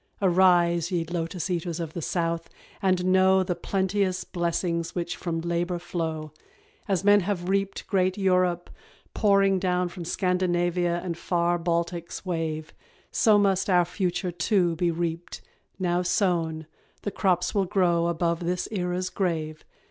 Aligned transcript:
Arise, 0.19 0.91
ye 0.91 1.05
Lotus 1.05 1.47
eaters 1.47 1.79
of 1.79 1.93
the 1.93 2.01
South, 2.01 2.49
and 2.81 3.05
know 3.05 3.43
The 3.43 3.53
plenteous 3.53 4.23
blessings 4.23 4.95
which 4.95 5.15
from 5.15 5.41
labour 5.41 5.77
flow. 5.77 6.31
As 6.87 7.03
men 7.03 7.19
have 7.19 7.47
reaped 7.49 7.85
great 7.85 8.17
Europe 8.17 8.71
pouring 9.13 9.59
down 9.59 9.89
From 9.89 10.03
Scandinavia 10.03 10.99
and 11.03 11.15
far 11.15 11.59
Baltic's 11.59 12.25
wave, 12.25 12.73
So 13.11 13.37
must 13.37 13.69
our 13.69 13.85
future 13.85 14.31
too 14.31 14.75
be 14.75 14.89
reaped 14.89 15.41
now 15.77 16.01
sown, 16.01 16.65
The 17.03 17.11
crops 17.11 17.53
will 17.53 17.65
grow 17.65 18.07
above 18.07 18.39
this 18.39 18.67
era's 18.71 19.11
grave. 19.11 19.63